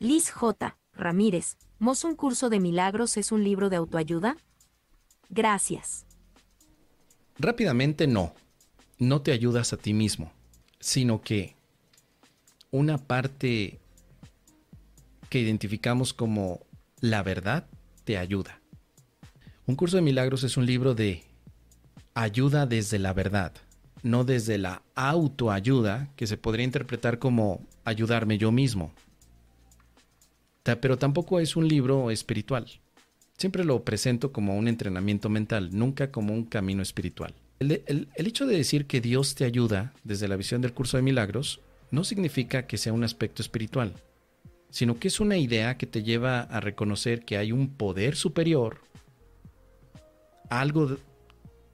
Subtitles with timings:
[0.00, 0.76] Liz J.
[0.94, 4.36] Ramírez, ¿Mos un curso de milagros es un libro de autoayuda?
[5.28, 6.06] Gracias.
[7.38, 8.34] Rápidamente no.
[8.98, 10.32] No te ayudas a ti mismo,
[10.80, 11.54] sino que
[12.72, 13.78] una parte
[15.28, 16.66] que identificamos como
[17.00, 17.68] la verdad
[18.02, 18.60] te ayuda.
[19.66, 21.22] Un curso de milagros es un libro de
[22.14, 23.52] ayuda desde la verdad,
[24.02, 28.92] no desde la autoayuda, que se podría interpretar como ayudarme yo mismo.
[30.76, 32.66] Pero tampoco es un libro espiritual.
[33.36, 37.34] Siempre lo presento como un entrenamiento mental, nunca como un camino espiritual.
[37.60, 41.60] El, hecho de decir que Dios te ayuda desde la visión del curso de milagros
[41.90, 43.94] no significa que sea un aspecto espiritual,
[44.70, 48.80] sino que es una idea que te lleva a reconocer que hay un poder superior,
[50.50, 50.98] algo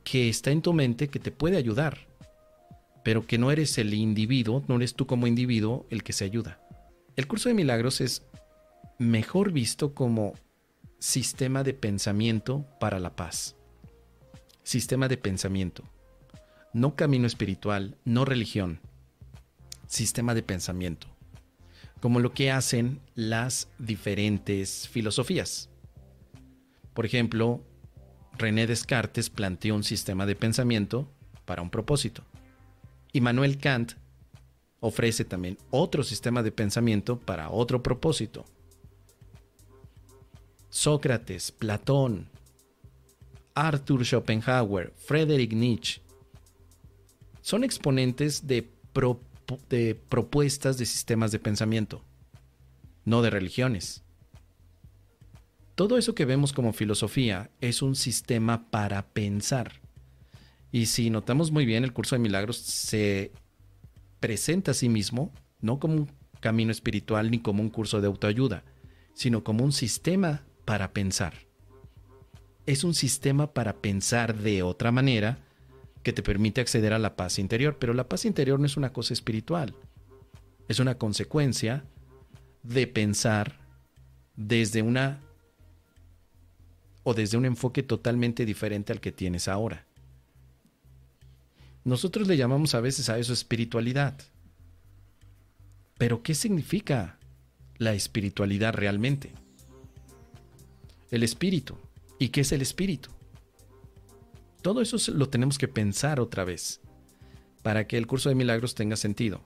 [0.04, 1.98] que está en tu mente que te puede ayudar,
[3.02, 6.60] pero que no eres el individuo, no eres tú como individuo el que se ayuda.
[7.16, 8.22] El curso de milagros es
[8.98, 10.34] mejor visto como
[10.98, 13.56] sistema de pensamiento para la paz.
[14.62, 15.84] Sistema de pensamiento.
[16.72, 18.80] No camino espiritual, no religión.
[19.86, 21.06] Sistema de pensamiento.
[22.00, 25.70] Como lo que hacen las diferentes filosofías.
[26.92, 27.62] Por ejemplo,
[28.36, 31.08] René Descartes planteó un sistema de pensamiento
[31.44, 32.24] para un propósito.
[33.12, 33.92] Y Manuel Kant
[34.80, 38.44] ofrece también otro sistema de pensamiento para otro propósito.
[40.74, 42.28] Sócrates, Platón,
[43.54, 46.02] Arthur Schopenhauer, Friedrich Nietzsche,
[47.42, 48.68] son exponentes de,
[49.70, 52.02] de propuestas de sistemas de pensamiento,
[53.04, 54.02] no de religiones.
[55.76, 59.80] Todo eso que vemos como filosofía es un sistema para pensar.
[60.72, 63.30] Y si notamos muy bien, el curso de milagros se
[64.18, 68.64] presenta a sí mismo no como un camino espiritual ni como un curso de autoayuda,
[69.14, 71.34] sino como un sistema para pensar.
[72.66, 75.38] Es un sistema para pensar de otra manera
[76.02, 78.92] que te permite acceder a la paz interior, pero la paz interior no es una
[78.92, 79.74] cosa espiritual,
[80.68, 81.84] es una consecuencia
[82.62, 83.58] de pensar
[84.36, 85.20] desde una
[87.02, 89.86] o desde un enfoque totalmente diferente al que tienes ahora.
[91.84, 94.14] Nosotros le llamamos a veces a eso espiritualidad.
[95.98, 97.18] Pero ¿qué significa
[97.76, 99.32] la espiritualidad realmente?
[101.14, 101.76] El espíritu.
[102.18, 103.08] ¿Y qué es el espíritu?
[104.62, 106.80] Todo eso lo tenemos que pensar otra vez
[107.62, 109.40] para que el curso de milagros tenga sentido.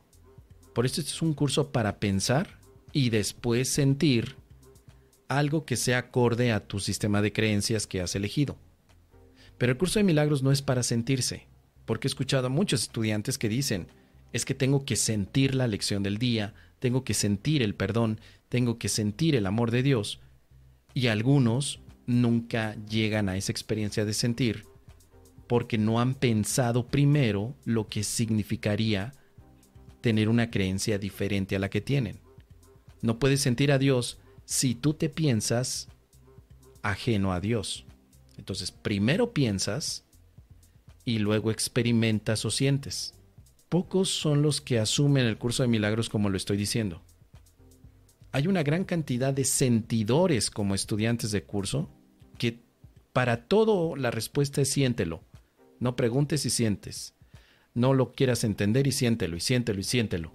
[0.73, 2.59] Por eso este es un curso para pensar
[2.95, 4.37] y después sentir
[5.29, 8.57] algo que sea acorde a tu sistema de creencias que has elegido.
[9.59, 11.49] Pero el curso de milagros no es para sentirse,
[11.85, 13.89] porque he escuchado a muchos estudiantes que dicen,
[14.33, 18.79] es que tengo que sentir la lección del día, tengo que sentir el perdón, tengo
[18.79, 20.19] que sentir el amor de Dios,
[20.95, 24.65] y algunos nunca llegan a esa experiencia de sentir
[25.47, 29.15] porque no han pensado primero lo que significaría
[30.01, 32.21] tener una creencia diferente a la que tienen.
[33.01, 35.89] No puedes sentir a Dios si tú te piensas
[36.83, 37.85] ajeno a Dios.
[38.37, 40.05] Entonces, primero piensas
[41.05, 43.15] y luego experimentas o sientes.
[43.69, 47.03] Pocos son los que asumen el curso de milagros como lo estoy diciendo.
[48.31, 51.89] Hay una gran cantidad de sentidores como estudiantes de curso
[52.37, 52.61] que
[53.13, 55.23] para todo la respuesta es siéntelo.
[55.81, 57.15] No preguntes y sientes.
[57.75, 60.33] No lo quieras entender y siéntelo y siéntelo y siéntelo.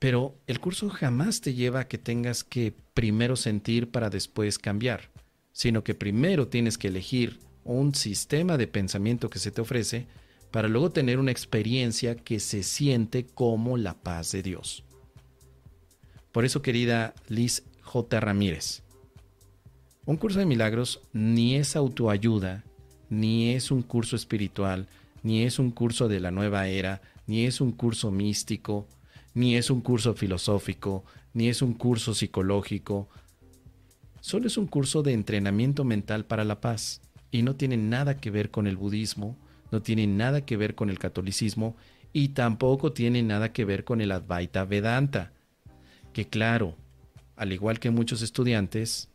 [0.00, 5.10] Pero el curso jamás te lleva a que tengas que primero sentir para después cambiar,
[5.52, 10.06] sino que primero tienes que elegir un sistema de pensamiento que se te ofrece
[10.50, 14.84] para luego tener una experiencia que se siente como la paz de Dios.
[16.32, 18.20] Por eso, querida Liz J.
[18.20, 18.82] Ramírez,
[20.06, 22.64] un curso de milagros ni es autoayuda,
[23.08, 24.86] ni es un curso espiritual,
[25.22, 28.88] ni es un curso de la nueva era, ni es un curso místico,
[29.34, 33.08] ni es un curso filosófico, ni es un curso psicológico.
[34.20, 38.30] Solo es un curso de entrenamiento mental para la paz y no tiene nada que
[38.30, 39.36] ver con el budismo,
[39.70, 41.76] no tiene nada que ver con el catolicismo
[42.12, 45.32] y tampoco tiene nada que ver con el Advaita Vedanta.
[46.12, 46.76] Que claro,
[47.36, 49.08] al igual que muchos estudiantes,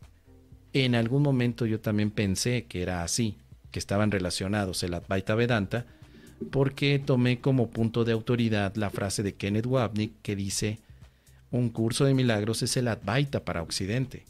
[0.72, 3.36] en algún momento yo también pensé que era así,
[3.70, 5.86] que estaban relacionados el Advaita Vedanta
[6.50, 10.78] porque tomé como punto de autoridad la frase de Kenneth Wapnick que dice,
[11.50, 14.24] un curso de milagros es el Advaita para Occidente.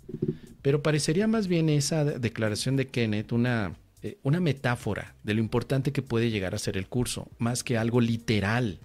[0.62, 5.92] Pero parecería más bien esa declaración de Kenneth una, eh, una metáfora de lo importante
[5.92, 8.80] que puede llegar a ser el curso, más que algo literal.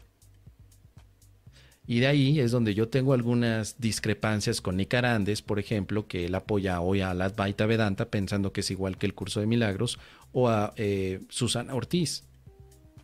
[1.91, 6.23] Y de ahí es donde yo tengo algunas discrepancias con Nick Arandes, por ejemplo, que
[6.23, 9.45] él apoya hoy a la Advaita Vedanta pensando que es igual que el curso de
[9.45, 9.99] milagros,
[10.31, 12.23] o a eh, Susana Ortiz.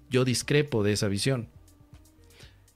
[0.09, 1.49] Yo discrepo de esa visión.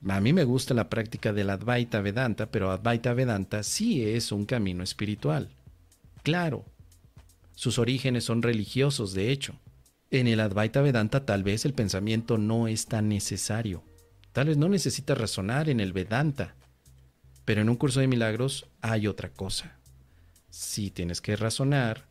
[0.06, 4.34] A mí me gusta la práctica de la Advaita Vedanta, pero Advaita Vedanta sí es
[4.34, 5.48] un camino espiritual.
[6.24, 6.66] Claro.
[7.56, 9.54] Sus orígenes son religiosos, de hecho.
[10.10, 13.82] En el Advaita Vedanta tal vez el pensamiento no es tan necesario.
[14.34, 16.56] Tal vez no necesitas razonar en el Vedanta.
[17.46, 19.78] Pero en un curso de milagros hay otra cosa.
[20.50, 22.06] Sí tienes que razonar,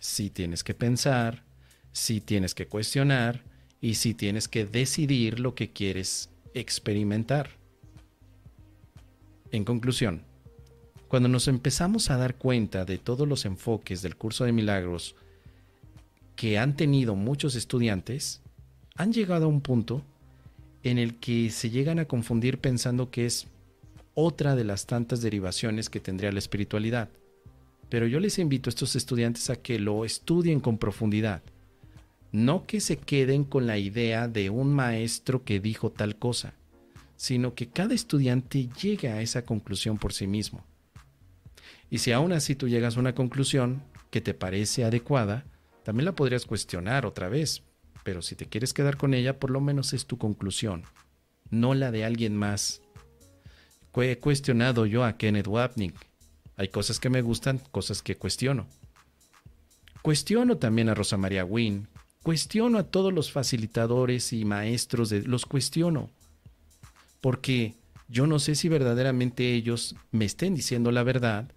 [0.00, 1.44] sí tienes que pensar,
[1.92, 3.42] sí tienes que cuestionar
[3.80, 7.50] y sí tienes que decidir lo que quieres experimentar.
[9.50, 10.22] En conclusión,
[11.08, 15.14] cuando nos empezamos a dar cuenta de todos los enfoques del curso de milagros
[16.34, 18.42] que han tenido muchos estudiantes,
[18.96, 20.04] han llegado a un punto
[20.90, 23.46] en el que se llegan a confundir pensando que es
[24.14, 27.08] otra de las tantas derivaciones que tendría la espiritualidad.
[27.88, 31.42] Pero yo les invito a estos estudiantes a que lo estudien con profundidad
[32.36, 36.52] no que se queden con la idea de un maestro que dijo tal cosa,
[37.16, 40.62] sino que cada estudiante llegue a esa conclusión por sí mismo.
[41.88, 45.44] Y si aún así tú llegas a una conclusión que te parece adecuada,
[45.82, 47.62] también la podrías cuestionar otra vez,
[48.06, 50.84] pero si te quieres quedar con ella, por lo menos es tu conclusión,
[51.50, 52.80] no la de alguien más.
[53.96, 55.96] He cuestionado yo a Kenneth Wapnick.
[56.56, 58.68] Hay cosas que me gustan, cosas que cuestiono.
[60.02, 61.88] Cuestiono también a Rosa María Wynne,
[62.22, 66.08] Cuestiono a todos los facilitadores y maestros, de, los cuestiono,
[67.20, 67.74] porque
[68.06, 71.50] yo no sé si verdaderamente ellos me estén diciendo la verdad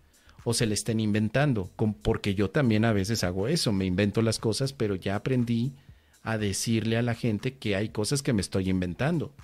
[0.44, 1.70] o se le estén inventando,
[2.02, 5.74] porque yo también a veces hago eso, me invento las cosas, pero ya aprendí
[6.22, 9.36] a decirle a la gente que hay cosas que me estoy inventando.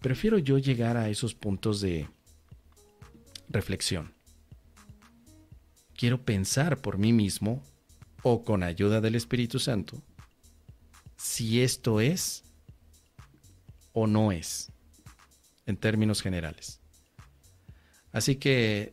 [0.00, 2.08] Prefiero yo llegar a esos puntos de
[3.48, 4.14] reflexión.
[5.94, 7.62] Quiero pensar por mí mismo
[8.22, 10.02] o con ayuda del Espíritu Santo
[11.16, 12.42] si esto es
[13.92, 14.72] o no es,
[15.66, 16.80] en términos generales.
[18.10, 18.92] Así que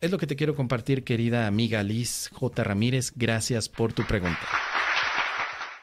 [0.00, 2.62] es lo que te quiero compartir, querida amiga Liz J.
[2.62, 3.12] Ramírez.
[3.16, 4.65] Gracias por tu pregunta.